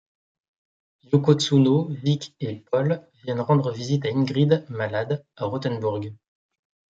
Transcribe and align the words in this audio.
Yoko 1.13 1.35
Tsuno, 1.35 1.83
Vic 1.93 2.33
et 2.39 2.55
Pol 2.55 3.07
viennent 3.23 3.39
rendre 3.41 3.71
visite 3.71 4.07
à 4.07 4.09
Ingrid, 4.09 4.65
malade, 4.69 5.23
à 5.35 5.45
Rothenburg. 5.45 6.11